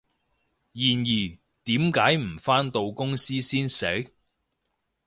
[0.71, 4.09] 然而，點解唔返到公司先食？